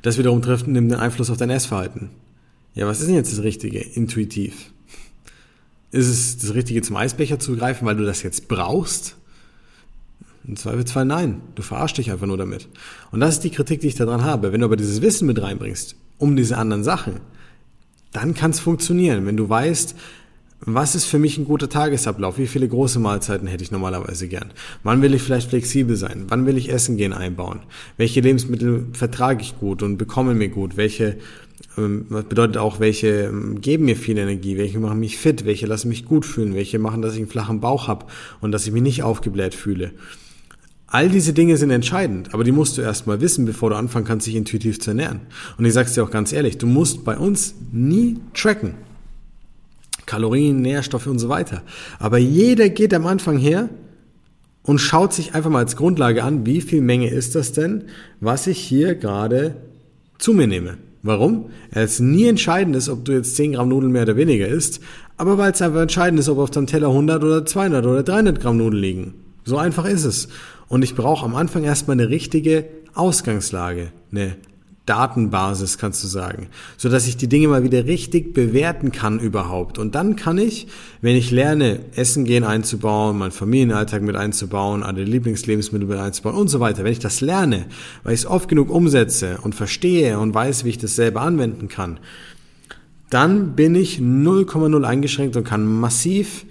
Das 0.02 0.18
wiederum 0.18 0.42
trifft, 0.42 0.66
nimmt 0.66 0.92
einen 0.92 1.00
Einfluss 1.00 1.30
auf 1.30 1.36
dein 1.38 1.50
Essverhalten. 1.50 2.10
Ja, 2.74 2.86
was 2.86 3.00
ist 3.00 3.06
denn 3.06 3.14
jetzt 3.14 3.32
das 3.32 3.44
Richtige? 3.44 3.78
Intuitiv. 3.78 4.71
Ist 5.92 6.08
es 6.08 6.38
das 6.38 6.54
Richtige, 6.54 6.82
zum 6.82 6.96
Eisbecher 6.96 7.38
zu 7.38 7.54
greifen, 7.54 7.86
weil 7.86 7.96
du 7.96 8.04
das 8.04 8.22
jetzt 8.22 8.48
brauchst? 8.48 9.16
Im 10.48 10.56
Zweifelsfall 10.56 11.04
nein. 11.04 11.40
Du 11.54 11.62
verarschst 11.62 11.98
dich 11.98 12.10
einfach 12.10 12.26
nur 12.26 12.38
damit. 12.38 12.66
Und 13.12 13.20
das 13.20 13.34
ist 13.34 13.44
die 13.44 13.50
Kritik, 13.50 13.80
die 13.80 13.88
ich 13.88 13.94
daran 13.94 14.24
habe. 14.24 14.52
Wenn 14.52 14.60
du 14.60 14.66
aber 14.66 14.76
dieses 14.76 15.02
Wissen 15.02 15.26
mit 15.26 15.40
reinbringst, 15.40 15.94
um 16.18 16.34
diese 16.34 16.56
anderen 16.56 16.82
Sachen, 16.82 17.20
dann 18.10 18.34
kann 18.34 18.50
es 18.50 18.60
funktionieren. 18.60 19.26
Wenn 19.26 19.36
du 19.36 19.48
weißt, 19.48 19.94
was 20.64 20.94
ist 20.94 21.06
für 21.06 21.18
mich 21.18 21.38
ein 21.38 21.44
guter 21.44 21.68
Tagesablauf? 21.68 22.38
Wie 22.38 22.46
viele 22.46 22.68
große 22.68 23.00
Mahlzeiten 23.00 23.48
hätte 23.48 23.64
ich 23.64 23.72
normalerweise 23.72 24.28
gern? 24.28 24.52
Wann 24.84 25.02
will 25.02 25.12
ich 25.12 25.22
vielleicht 25.22 25.50
flexibel 25.50 25.96
sein? 25.96 26.26
Wann 26.28 26.46
will 26.46 26.56
ich 26.56 26.72
Essen 26.72 26.96
gehen 26.96 27.12
einbauen? 27.12 27.60
Welche 27.96 28.20
Lebensmittel 28.20 28.86
vertrage 28.92 29.42
ich 29.42 29.58
gut 29.58 29.82
und 29.82 29.96
bekomme 29.96 30.34
mir 30.34 30.48
gut? 30.48 30.76
Welche, 30.76 31.16
ähm, 31.76 32.06
was 32.10 32.24
bedeutet 32.24 32.58
auch, 32.58 32.78
welche 32.78 33.24
ähm, 33.24 33.60
geben 33.60 33.86
mir 33.86 33.96
viel 33.96 34.16
Energie? 34.16 34.56
Welche 34.56 34.78
machen 34.78 35.00
mich 35.00 35.18
fit? 35.18 35.44
Welche 35.44 35.66
lassen 35.66 35.88
mich 35.88 36.04
gut 36.04 36.24
fühlen? 36.24 36.54
Welche 36.54 36.78
machen, 36.78 37.02
dass 37.02 37.14
ich 37.14 37.18
einen 37.18 37.28
flachen 37.28 37.60
Bauch 37.60 37.88
habe 37.88 38.06
und 38.40 38.52
dass 38.52 38.64
ich 38.64 38.72
mich 38.72 38.82
nicht 38.82 39.02
aufgebläht 39.02 39.56
fühle? 39.56 39.90
All 40.86 41.08
diese 41.08 41.32
Dinge 41.32 41.56
sind 41.56 41.70
entscheidend, 41.70 42.34
aber 42.34 42.44
die 42.44 42.52
musst 42.52 42.76
du 42.78 42.82
erstmal 42.82 43.20
wissen, 43.20 43.46
bevor 43.46 43.70
du 43.70 43.76
anfangen 43.76 44.04
kannst, 44.04 44.26
dich 44.26 44.36
intuitiv 44.36 44.78
zu 44.78 44.90
ernähren. 44.90 45.22
Und 45.56 45.64
ich 45.64 45.72
sag's 45.72 45.94
dir 45.94 46.04
auch 46.04 46.10
ganz 46.10 46.32
ehrlich, 46.32 46.58
du 46.58 46.66
musst 46.66 47.02
bei 47.04 47.16
uns 47.16 47.54
nie 47.72 48.18
tracken. 48.34 48.74
Kalorien, 50.12 50.60
Nährstoffe 50.60 51.06
und 51.06 51.18
so 51.18 51.30
weiter. 51.30 51.62
Aber 51.98 52.18
jeder 52.18 52.68
geht 52.68 52.92
am 52.92 53.06
Anfang 53.06 53.38
her 53.38 53.70
und 54.62 54.78
schaut 54.78 55.14
sich 55.14 55.34
einfach 55.34 55.48
mal 55.48 55.60
als 55.60 55.74
Grundlage 55.74 56.22
an, 56.22 56.44
wie 56.44 56.60
viel 56.60 56.82
Menge 56.82 57.08
ist 57.08 57.34
das 57.34 57.52
denn, 57.52 57.84
was 58.20 58.46
ich 58.46 58.58
hier 58.58 58.94
gerade 58.94 59.56
zu 60.18 60.34
mir 60.34 60.46
nehme. 60.46 60.76
Warum? 61.02 61.46
Es 61.70 61.98
nie 61.98 62.26
entscheidend 62.26 62.76
ist, 62.76 62.90
ob 62.90 63.06
du 63.06 63.12
jetzt 63.12 63.36
10 63.36 63.54
Gramm 63.54 63.70
Nudeln 63.70 63.90
mehr 63.90 64.02
oder 64.02 64.16
weniger 64.16 64.46
isst, 64.46 64.80
aber 65.16 65.38
weil 65.38 65.52
es 65.52 65.62
einfach 65.62 65.80
entscheidend 65.80 66.20
ist, 66.20 66.28
ob 66.28 66.38
auf 66.38 66.50
deinem 66.50 66.66
Teller 66.66 66.88
100 66.88 67.24
oder 67.24 67.46
200 67.46 67.86
oder 67.86 68.02
300 68.02 68.38
Gramm 68.38 68.58
Nudeln 68.58 68.82
liegen. 68.82 69.14
So 69.44 69.56
einfach 69.56 69.86
ist 69.86 70.04
es. 70.04 70.28
Und 70.68 70.84
ich 70.84 70.94
brauche 70.94 71.24
am 71.24 71.34
Anfang 71.34 71.64
erstmal 71.64 71.98
eine 71.98 72.10
richtige 72.10 72.66
Ausgangslage, 72.92 73.92
eine 74.12 74.36
Datenbasis, 74.86 75.78
kannst 75.78 76.02
du 76.02 76.08
sagen, 76.08 76.48
so 76.76 76.88
dass 76.88 77.06
ich 77.06 77.16
die 77.16 77.28
Dinge 77.28 77.48
mal 77.48 77.62
wieder 77.62 77.86
richtig 77.86 78.34
bewerten 78.34 78.90
kann 78.90 79.20
überhaupt. 79.20 79.78
Und 79.78 79.94
dann 79.94 80.16
kann 80.16 80.38
ich, 80.38 80.66
wenn 81.00 81.14
ich 81.14 81.30
lerne, 81.30 81.80
Essen 81.94 82.24
gehen 82.24 82.42
einzubauen, 82.42 83.16
meinen 83.16 83.30
Familienalltag 83.30 84.02
mit 84.02 84.16
einzubauen, 84.16 84.82
alle 84.82 85.04
Lieblingslebensmittel 85.04 85.86
mit 85.86 85.98
einzubauen 85.98 86.34
und 86.34 86.48
so 86.48 86.58
weiter, 86.58 86.82
wenn 86.82 86.92
ich 86.92 86.98
das 86.98 87.20
lerne, 87.20 87.66
weil 88.02 88.14
ich 88.14 88.20
es 88.20 88.26
oft 88.26 88.48
genug 88.48 88.70
umsetze 88.70 89.38
und 89.42 89.54
verstehe 89.54 90.18
und 90.18 90.34
weiß, 90.34 90.64
wie 90.64 90.70
ich 90.70 90.78
das 90.78 90.96
selber 90.96 91.20
anwenden 91.20 91.68
kann, 91.68 92.00
dann 93.08 93.54
bin 93.54 93.74
ich 93.74 93.98
0,0 93.98 94.82
eingeschränkt 94.84 95.36
und 95.36 95.44
kann 95.44 95.64
massiv 95.64 96.44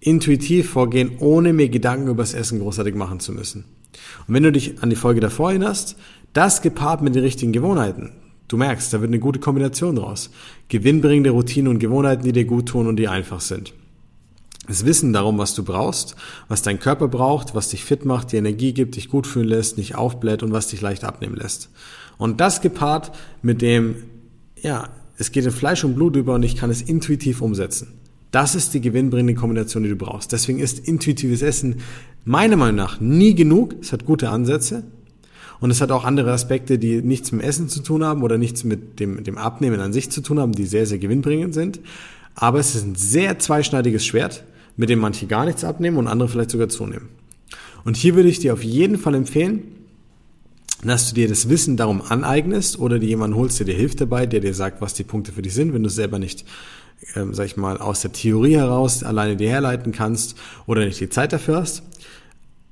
intuitiv 0.00 0.70
vorgehen, 0.70 1.12
ohne 1.20 1.52
mir 1.52 1.68
Gedanken 1.68 2.08
über 2.08 2.22
das 2.22 2.34
Essen 2.34 2.60
großartig 2.60 2.94
machen 2.94 3.20
zu 3.20 3.32
müssen. 3.32 3.64
Und 4.26 4.34
wenn 4.34 4.42
du 4.42 4.52
dich 4.52 4.82
an 4.82 4.90
die 4.90 4.96
Folge 4.96 5.20
davor 5.20 5.50
erinnerst, 5.50 5.96
das 6.32 6.62
gepaart 6.62 7.02
mit 7.02 7.14
den 7.14 7.22
richtigen 7.22 7.52
Gewohnheiten. 7.52 8.12
Du 8.48 8.56
merkst, 8.56 8.92
da 8.92 9.00
wird 9.00 9.10
eine 9.10 9.18
gute 9.18 9.40
Kombination 9.40 9.96
draus. 9.96 10.30
Gewinnbringende 10.68 11.30
Routinen 11.30 11.68
und 11.68 11.78
Gewohnheiten, 11.78 12.24
die 12.24 12.32
dir 12.32 12.46
gut 12.46 12.66
tun 12.66 12.86
und 12.86 12.96
die 12.96 13.08
einfach 13.08 13.40
sind. 13.40 13.74
Das 14.66 14.84
Wissen 14.84 15.12
darum, 15.12 15.38
was 15.38 15.54
du 15.54 15.64
brauchst, 15.64 16.14
was 16.48 16.62
dein 16.62 16.78
Körper 16.78 17.08
braucht, 17.08 17.54
was 17.54 17.70
dich 17.70 17.84
fit 17.84 18.04
macht, 18.04 18.32
dir 18.32 18.38
Energie 18.38 18.74
gibt, 18.74 18.96
dich 18.96 19.08
gut 19.08 19.26
fühlen 19.26 19.48
lässt, 19.48 19.78
nicht 19.78 19.94
aufbläht 19.94 20.42
und 20.42 20.52
was 20.52 20.68
dich 20.68 20.80
leicht 20.80 21.04
abnehmen 21.04 21.36
lässt. 21.36 21.70
Und 22.18 22.40
das 22.40 22.60
gepaart 22.60 23.12
mit 23.40 23.62
dem, 23.62 23.96
ja, 24.60 24.90
es 25.16 25.32
geht 25.32 25.46
in 25.46 25.50
Fleisch 25.50 25.84
und 25.84 25.94
Blut 25.94 26.16
über 26.16 26.34
und 26.34 26.42
ich 26.42 26.56
kann 26.56 26.70
es 26.70 26.82
intuitiv 26.82 27.40
umsetzen. 27.40 27.94
Das 28.30 28.54
ist 28.54 28.74
die 28.74 28.82
gewinnbringende 28.82 29.34
Kombination, 29.34 29.82
die 29.82 29.88
du 29.88 29.96
brauchst. 29.96 30.32
Deswegen 30.32 30.58
ist 30.58 30.80
intuitives 30.80 31.40
Essen 31.40 31.76
meiner 32.24 32.56
Meinung 32.56 32.76
nach 32.76 33.00
nie 33.00 33.34
genug. 33.34 33.74
Es 33.80 33.92
hat 33.92 34.04
gute 34.04 34.28
Ansätze, 34.28 34.84
und 35.60 35.70
es 35.70 35.80
hat 35.80 35.90
auch 35.90 36.04
andere 36.04 36.32
Aspekte, 36.32 36.78
die 36.78 37.02
nichts 37.02 37.32
mit 37.32 37.44
Essen 37.44 37.68
zu 37.68 37.82
tun 37.82 38.04
haben 38.04 38.22
oder 38.22 38.38
nichts 38.38 38.64
mit 38.64 39.00
dem, 39.00 39.24
dem 39.24 39.38
Abnehmen 39.38 39.80
an 39.80 39.92
sich 39.92 40.10
zu 40.10 40.20
tun 40.20 40.38
haben, 40.38 40.52
die 40.52 40.66
sehr, 40.66 40.86
sehr 40.86 40.98
gewinnbringend 40.98 41.54
sind. 41.54 41.80
Aber 42.34 42.60
es 42.60 42.74
ist 42.74 42.84
ein 42.84 42.94
sehr 42.94 43.38
zweischneidiges 43.38 44.06
Schwert, 44.06 44.44
mit 44.76 44.88
dem 44.88 45.00
manche 45.00 45.26
gar 45.26 45.44
nichts 45.44 45.64
abnehmen 45.64 45.96
und 45.96 46.06
andere 46.06 46.28
vielleicht 46.28 46.50
sogar 46.50 46.68
zunehmen. 46.68 47.08
Und 47.84 47.96
hier 47.96 48.14
würde 48.14 48.28
ich 48.28 48.38
dir 48.38 48.52
auf 48.52 48.62
jeden 48.62 48.98
Fall 48.98 49.14
empfehlen, 49.14 49.62
dass 50.84 51.08
du 51.08 51.14
dir 51.16 51.28
das 51.28 51.48
Wissen 51.48 51.76
darum 51.76 52.02
aneignest 52.02 52.78
oder 52.78 53.00
dir 53.00 53.08
jemanden 53.08 53.36
holst, 53.36 53.58
der 53.58 53.66
dir 53.66 53.74
hilft 53.74 54.00
dabei, 54.00 54.26
der 54.26 54.40
dir 54.40 54.54
sagt, 54.54 54.80
was 54.80 54.94
die 54.94 55.02
Punkte 55.02 55.32
für 55.32 55.42
dich 55.42 55.54
sind, 55.54 55.74
wenn 55.74 55.82
du 55.82 55.88
selber 55.88 56.20
nicht, 56.20 56.44
ähm, 57.16 57.34
sag 57.34 57.46
ich 57.46 57.56
mal, 57.56 57.78
aus 57.78 58.02
der 58.02 58.12
Theorie 58.12 58.54
heraus 58.54 59.02
alleine 59.02 59.36
dir 59.36 59.48
herleiten 59.48 59.90
kannst 59.90 60.36
oder 60.66 60.84
nicht 60.84 61.00
die 61.00 61.08
Zeit 61.08 61.32
dafür 61.32 61.56
hast. 61.56 61.82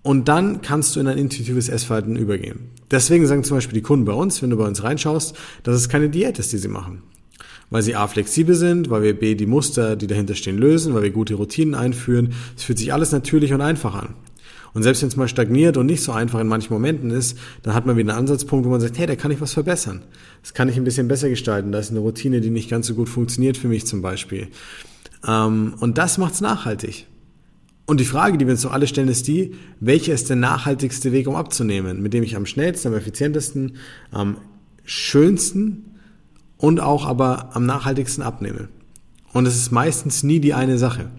Und 0.06 0.28
dann 0.28 0.62
kannst 0.62 0.94
du 0.94 1.00
in 1.00 1.08
ein 1.08 1.18
intuitives 1.18 1.68
Essverhalten 1.68 2.14
übergehen. 2.14 2.70
Deswegen 2.92 3.26
sagen 3.26 3.42
zum 3.42 3.56
Beispiel 3.56 3.74
die 3.74 3.82
Kunden 3.82 4.04
bei 4.04 4.12
uns, 4.12 4.40
wenn 4.40 4.50
du 4.50 4.56
bei 4.56 4.64
uns 4.64 4.84
reinschaust, 4.84 5.34
dass 5.64 5.74
es 5.74 5.88
keine 5.88 6.08
Diät 6.08 6.38
ist, 6.38 6.52
die 6.52 6.58
sie 6.58 6.68
machen. 6.68 7.02
Weil 7.70 7.82
sie 7.82 7.96
A 7.96 8.06
flexibel 8.06 8.54
sind, 8.54 8.88
weil 8.88 9.02
wir 9.02 9.18
B 9.18 9.34
die 9.34 9.46
Muster, 9.46 9.96
die 9.96 10.06
dahinter 10.06 10.36
stehen, 10.36 10.58
lösen, 10.58 10.94
weil 10.94 11.02
wir 11.02 11.10
gute 11.10 11.34
Routinen 11.34 11.74
einführen. 11.74 12.34
Es 12.56 12.62
fühlt 12.62 12.78
sich 12.78 12.92
alles 12.92 13.10
natürlich 13.10 13.52
und 13.52 13.60
einfach 13.60 13.96
an. 13.96 14.14
Und 14.74 14.84
selbst 14.84 15.02
wenn 15.02 15.08
es 15.08 15.16
mal 15.16 15.26
stagniert 15.26 15.76
und 15.76 15.86
nicht 15.86 16.04
so 16.04 16.12
einfach 16.12 16.38
in 16.38 16.46
manchen 16.46 16.72
Momenten 16.72 17.10
ist, 17.10 17.36
dann 17.64 17.74
hat 17.74 17.84
man 17.84 17.96
wieder 17.96 18.12
einen 18.12 18.20
Ansatzpunkt, 18.20 18.64
wo 18.64 18.70
man 18.70 18.80
sagt, 18.80 18.98
hey, 18.98 19.08
da 19.08 19.16
kann 19.16 19.32
ich 19.32 19.40
was 19.40 19.54
verbessern. 19.54 20.02
Das 20.40 20.54
kann 20.54 20.68
ich 20.68 20.76
ein 20.76 20.84
bisschen 20.84 21.08
besser 21.08 21.28
gestalten. 21.28 21.72
Da 21.72 21.80
ist 21.80 21.90
eine 21.90 21.98
Routine, 21.98 22.40
die 22.40 22.50
nicht 22.50 22.70
ganz 22.70 22.86
so 22.86 22.94
gut 22.94 23.08
funktioniert 23.08 23.56
für 23.56 23.66
mich 23.66 23.88
zum 23.88 24.02
Beispiel. 24.02 24.46
Ähm, 25.26 25.74
und 25.80 25.98
das 25.98 26.16
macht's 26.16 26.40
nachhaltig. 26.40 27.08
Und 27.86 28.00
die 28.00 28.04
Frage, 28.04 28.36
die 28.36 28.46
wir 28.46 28.52
uns 28.52 28.62
doch 28.62 28.72
alle 28.72 28.88
stellen, 28.88 29.08
ist 29.08 29.28
die, 29.28 29.54
welcher 29.78 30.12
ist 30.12 30.28
der 30.28 30.36
nachhaltigste 30.36 31.12
Weg, 31.12 31.28
um 31.28 31.36
abzunehmen, 31.36 32.02
mit 32.02 32.12
dem 32.12 32.24
ich 32.24 32.36
am 32.36 32.44
schnellsten, 32.44 32.88
am 32.88 32.94
effizientesten, 32.94 33.76
am 34.10 34.38
schönsten 34.84 35.96
und 36.56 36.80
auch 36.80 37.06
aber 37.06 37.54
am 37.54 37.64
nachhaltigsten 37.64 38.24
abnehme. 38.24 38.68
Und 39.32 39.46
es 39.46 39.56
ist 39.56 39.70
meistens 39.70 40.24
nie 40.24 40.40
die 40.40 40.54
eine 40.54 40.78
Sache. 40.78 41.10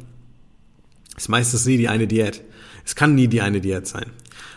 Es 1.15 1.23
ist 1.23 1.29
meistens 1.29 1.65
nie 1.65 1.77
die 1.77 1.87
eine 1.87 2.05
Diät. 2.05 2.43
Es 2.85 2.95
kann 2.95 3.15
nie 3.15 3.27
die 3.27 3.41
eine 3.41 3.61
Diät 3.61 3.87
sein. 3.87 4.07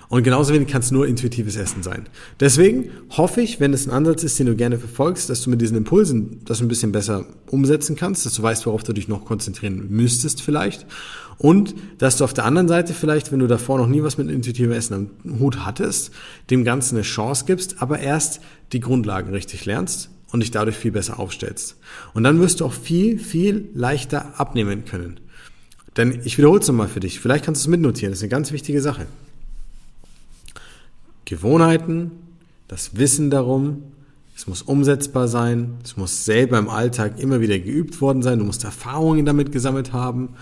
Und 0.08 0.24
genauso 0.24 0.52
wenig 0.52 0.66
kann 0.66 0.80
es 0.80 0.90
nur 0.90 1.06
intuitives 1.06 1.54
Essen 1.54 1.84
sein. 1.84 2.08
Deswegen 2.40 2.90
hoffe 3.10 3.42
ich, 3.42 3.60
wenn 3.60 3.72
es 3.72 3.86
ein 3.86 3.92
Ansatz 3.92 4.24
ist, 4.24 4.38
den 4.40 4.46
du 4.46 4.56
gerne 4.56 4.76
verfolgst, 4.76 5.30
dass 5.30 5.42
du 5.42 5.50
mit 5.50 5.60
diesen 5.60 5.76
Impulsen 5.76 6.40
das 6.44 6.60
ein 6.60 6.66
bisschen 6.66 6.90
besser 6.90 7.26
umsetzen 7.46 7.94
kannst, 7.94 8.26
dass 8.26 8.34
du 8.34 8.42
weißt, 8.42 8.66
worauf 8.66 8.82
du 8.82 8.92
dich 8.92 9.06
noch 9.06 9.24
konzentrieren 9.24 9.86
müsstest 9.88 10.42
vielleicht. 10.42 10.84
Und 11.40 11.74
dass 11.96 12.18
du 12.18 12.24
auf 12.24 12.34
der 12.34 12.44
anderen 12.44 12.68
Seite 12.68 12.92
vielleicht, 12.92 13.32
wenn 13.32 13.38
du 13.38 13.46
davor 13.46 13.78
noch 13.78 13.86
nie 13.86 14.02
was 14.02 14.18
mit 14.18 14.28
intuitivem 14.28 14.72
Essen 14.72 15.10
am 15.24 15.40
Hut 15.40 15.64
hattest, 15.64 16.10
dem 16.50 16.64
Ganzen 16.64 16.96
eine 16.96 17.02
Chance 17.02 17.46
gibst, 17.46 17.80
aber 17.80 17.98
erst 17.98 18.42
die 18.72 18.80
Grundlagen 18.80 19.32
richtig 19.32 19.64
lernst 19.64 20.10
und 20.32 20.40
dich 20.40 20.50
dadurch 20.50 20.76
viel 20.76 20.92
besser 20.92 21.18
aufstellst. 21.18 21.78
Und 22.12 22.24
dann 22.24 22.40
wirst 22.40 22.60
du 22.60 22.66
auch 22.66 22.74
viel, 22.74 23.18
viel 23.18 23.70
leichter 23.72 24.38
abnehmen 24.38 24.84
können. 24.84 25.18
Denn 25.96 26.20
ich 26.24 26.36
wiederhole 26.36 26.60
es 26.60 26.68
nochmal 26.68 26.88
für 26.88 27.00
dich. 27.00 27.20
Vielleicht 27.20 27.46
kannst 27.46 27.64
du 27.64 27.68
es 27.68 27.70
mitnotieren. 27.70 28.12
Das 28.12 28.18
ist 28.18 28.24
eine 28.24 28.28
ganz 28.28 28.52
wichtige 28.52 28.82
Sache. 28.82 29.06
Gewohnheiten, 31.24 32.10
das 32.68 32.98
Wissen 32.98 33.30
darum, 33.30 33.84
es 34.36 34.46
muss 34.46 34.60
umsetzbar 34.60 35.26
sein, 35.26 35.78
es 35.84 35.96
muss 35.96 36.26
selber 36.26 36.58
im 36.58 36.68
Alltag 36.68 37.18
immer 37.18 37.40
wieder 37.40 37.58
geübt 37.58 38.02
worden 38.02 38.20
sein, 38.20 38.38
du 38.38 38.44
musst 38.44 38.64
Erfahrungen 38.64 39.24
damit 39.24 39.52
gesammelt 39.52 39.94
haben 39.94 40.34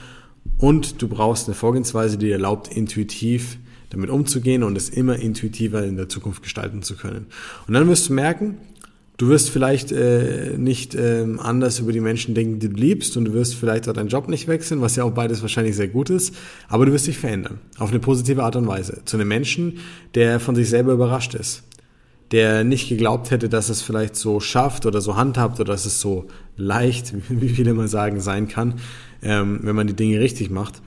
und 0.56 1.02
du 1.02 1.08
brauchst 1.08 1.46
eine 1.46 1.54
Vorgehensweise, 1.54 2.18
die 2.18 2.26
dir 2.26 2.32
erlaubt, 2.32 2.68
intuitiv 2.68 3.58
damit 3.90 4.10
umzugehen 4.10 4.62
und 4.62 4.76
es 4.76 4.88
immer 4.88 5.16
intuitiver 5.16 5.84
in 5.84 5.96
der 5.96 6.08
Zukunft 6.08 6.42
gestalten 6.42 6.82
zu 6.82 6.96
können. 6.96 7.26
Und 7.66 7.74
dann 7.74 7.88
wirst 7.88 8.08
du 8.08 8.12
merken, 8.12 8.58
Du 9.18 9.28
wirst 9.30 9.50
vielleicht 9.50 9.90
äh, 9.90 10.54
nicht 10.56 10.94
ähm, 10.94 11.40
anders 11.40 11.80
über 11.80 11.90
die 11.90 11.98
Menschen 11.98 12.36
denken, 12.36 12.60
die 12.60 12.68
du 12.68 12.76
liebst 12.76 13.16
und 13.16 13.24
du 13.24 13.32
wirst 13.32 13.56
vielleicht 13.56 13.88
auch 13.88 13.92
deinen 13.92 14.06
Job 14.06 14.28
nicht 14.28 14.46
wechseln, 14.46 14.80
was 14.80 14.94
ja 14.94 15.02
auch 15.02 15.10
beides 15.10 15.42
wahrscheinlich 15.42 15.74
sehr 15.74 15.88
gut 15.88 16.08
ist, 16.08 16.36
aber 16.68 16.86
du 16.86 16.92
wirst 16.92 17.08
dich 17.08 17.18
verändern. 17.18 17.58
Auf 17.78 17.90
eine 17.90 17.98
positive 17.98 18.44
Art 18.44 18.54
und 18.54 18.68
Weise. 18.68 19.02
Zu 19.06 19.16
einem 19.16 19.26
Menschen, 19.26 19.78
der 20.14 20.38
von 20.38 20.54
sich 20.54 20.68
selber 20.68 20.92
überrascht 20.92 21.34
ist. 21.34 21.64
Der 22.30 22.62
nicht 22.62 22.88
geglaubt 22.88 23.30
hätte, 23.30 23.48
dass 23.48 23.68
es 23.68 23.82
vielleicht 23.82 24.14
so 24.14 24.40
schafft 24.40 24.84
oder 24.84 25.00
so 25.00 25.16
handhabt 25.16 25.60
oder 25.60 25.72
dass 25.72 25.86
es 25.86 26.00
so 26.00 26.26
leicht, 26.56 27.14
wie 27.28 27.48
viele 27.48 27.74
mal 27.74 27.88
sagen, 27.88 28.20
sein 28.20 28.48
kann, 28.48 28.74
ähm, 29.22 29.60
wenn 29.62 29.76
man 29.76 29.86
die 29.86 29.96
Dinge 29.96 30.20
richtig 30.20 30.50
macht. 30.50 30.82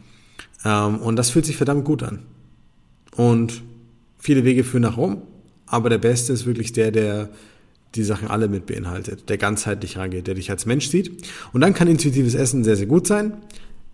Ähm, 0.64 0.98
und 1.00 1.16
das 1.16 1.32
fühlt 1.32 1.46
sich 1.46 1.58
verdammt 1.58 1.86
gut 1.86 2.04
an. 2.04 2.20
Und 3.16 3.62
viele 4.18 4.46
Wege 4.46 4.64
führen 4.64 4.84
nach 4.84 4.98
Rom, 4.98 5.22
aber 5.66 5.90
der 5.90 5.98
Beste 5.98 6.34
ist 6.34 6.46
wirklich 6.46 6.74
der, 6.74 6.92
der 6.92 7.30
die 7.96 8.04
Sachen 8.04 8.30
alle 8.30 8.48
mit 8.48 8.68
beinhaltet, 8.68 9.30
der 9.30 9.38
ganzheitlich 9.38 9.98
rangeht, 9.98 10.28
der 10.28 10.36
dich 10.36 10.50
als 10.50 10.66
Mensch 10.66 10.88
sieht. 10.88 11.12
Und 11.52 11.62
dann 11.62 11.74
kann 11.74 11.88
intuitives 11.88 12.36
Essen 12.36 12.64
sehr, 12.64 12.78
sehr 12.78 12.86
gut 12.86 13.06
sein. 13.06 13.34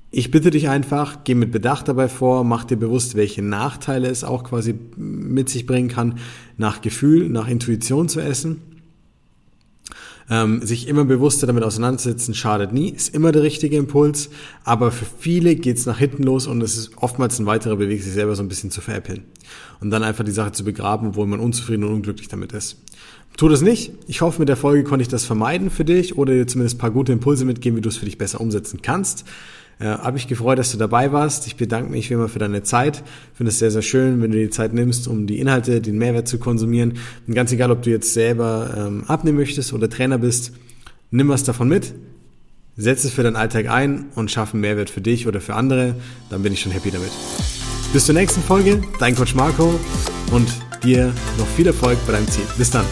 Ich 0.09 0.31
bitte 0.31 0.51
dich 0.51 0.69
einfach, 0.69 1.25
geh 1.25 1.35
mit 1.35 1.51
Bedacht 1.51 1.89
dabei 1.89 2.07
vor, 2.07 2.45
mach 2.45 2.63
dir 2.63 2.77
bewusst, 2.77 3.15
welche 3.15 3.41
Nachteile 3.41 4.07
es 4.07 4.23
auch 4.23 4.45
quasi 4.45 4.73
mit 4.95 5.49
sich 5.49 5.65
bringen 5.65 5.89
kann, 5.89 6.19
nach 6.55 6.81
Gefühl, 6.81 7.27
nach 7.27 7.49
Intuition 7.49 8.07
zu 8.07 8.21
essen. 8.21 8.61
Ähm, 10.29 10.61
sich 10.61 10.89
immer 10.89 11.05
bewusster 11.05 11.47
damit 11.47 11.63
auseinandersetzen, 11.63 12.33
schadet 12.33 12.73
nie, 12.73 12.89
ist 12.89 13.15
immer 13.15 13.31
der 13.31 13.43
richtige 13.43 13.77
Impuls, 13.77 14.29
aber 14.65 14.91
für 14.91 15.05
viele 15.19 15.55
geht's 15.55 15.85
nach 15.85 15.99
hinten 15.99 16.23
los 16.23 16.47
und 16.47 16.61
es 16.61 16.77
ist 16.77 16.97
oftmals 16.97 17.39
ein 17.39 17.45
weiterer 17.45 17.77
Beweg, 17.77 18.03
sich 18.03 18.11
selber 18.11 18.35
so 18.35 18.43
ein 18.43 18.49
bisschen 18.49 18.69
zu 18.69 18.81
veräppeln 18.81 19.23
und 19.79 19.89
dann 19.89 20.03
einfach 20.03 20.25
die 20.25 20.31
Sache 20.31 20.51
zu 20.51 20.65
begraben, 20.65 21.09
obwohl 21.09 21.27
man 21.27 21.39
unzufrieden 21.39 21.85
und 21.85 21.93
unglücklich 21.93 22.27
damit 22.27 22.51
ist. 22.51 22.77
Tu 23.37 23.47
das 23.47 23.61
nicht. 23.61 23.93
Ich 24.07 24.21
hoffe, 24.21 24.39
mit 24.39 24.49
der 24.49 24.57
Folge 24.57 24.83
konnte 24.83 25.03
ich 25.03 25.07
das 25.07 25.23
vermeiden 25.23 25.69
für 25.69 25.85
dich 25.85 26.17
oder 26.17 26.33
dir 26.33 26.47
zumindest 26.47 26.77
paar 26.77 26.91
gute 26.91 27.13
Impulse 27.13 27.45
mitgeben, 27.45 27.77
wie 27.77 27.81
du 27.81 27.89
es 27.89 27.97
für 27.97 28.05
dich 28.05 28.17
besser 28.17 28.41
umsetzen 28.41 28.81
kannst. 28.81 29.23
Äh, 29.79 29.85
Habe 29.85 30.17
ich 30.17 30.27
gefreut, 30.27 30.57
dass 30.57 30.71
du 30.71 30.77
dabei 30.77 31.11
warst. 31.11 31.47
Ich 31.47 31.55
bedanke 31.55 31.91
mich 31.91 32.09
wie 32.09 32.15
immer 32.15 32.29
für 32.29 32.39
deine 32.39 32.63
Zeit. 32.63 33.03
Finde 33.33 33.51
es 33.51 33.59
sehr, 33.59 33.71
sehr 33.71 33.81
schön, 33.81 34.21
wenn 34.21 34.31
du 34.31 34.37
die 34.37 34.49
Zeit 34.49 34.73
nimmst, 34.73 35.07
um 35.07 35.27
die 35.27 35.39
Inhalte, 35.39 35.81
den 35.81 35.97
Mehrwert 35.97 36.27
zu 36.27 36.39
konsumieren. 36.39 36.93
Und 37.27 37.33
ganz 37.33 37.51
egal, 37.51 37.71
ob 37.71 37.83
du 37.83 37.89
jetzt 37.89 38.13
selber 38.13 38.73
ähm, 38.75 39.03
abnehmen 39.07 39.37
möchtest 39.37 39.73
oder 39.73 39.89
Trainer 39.89 40.17
bist, 40.17 40.53
nimm 41.11 41.29
was 41.29 41.43
davon 41.43 41.67
mit, 41.67 41.93
setz 42.75 43.03
es 43.03 43.11
für 43.11 43.23
deinen 43.23 43.35
Alltag 43.35 43.69
ein 43.69 44.05
und 44.15 44.31
schaff 44.31 44.53
einen 44.53 44.61
Mehrwert 44.61 44.89
für 44.89 45.01
dich 45.01 45.27
oder 45.27 45.41
für 45.41 45.53
andere. 45.53 45.95
Dann 46.29 46.41
bin 46.43 46.53
ich 46.53 46.61
schon 46.61 46.71
happy 46.71 46.91
damit. 46.91 47.11
Bis 47.93 48.05
zur 48.05 48.15
nächsten 48.15 48.41
Folge, 48.41 48.81
dein 48.99 49.15
Coach 49.15 49.35
Marco 49.35 49.79
und 50.31 50.47
dir 50.83 51.13
noch 51.37 51.47
viel 51.47 51.67
Erfolg 51.67 51.97
bei 52.05 52.13
deinem 52.13 52.27
Ziel. 52.27 52.43
Bis 52.57 52.69
dann. 52.69 52.85